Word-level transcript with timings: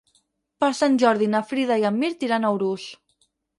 Per 0.63 0.69
Sant 0.77 0.95
Jordi 1.03 1.27
na 1.35 1.43
Frida 1.51 1.79
i 1.83 1.87
en 1.91 2.01
Mirt 2.01 2.27
iran 2.31 2.43
a 2.43 2.53
Urús. 2.59 2.91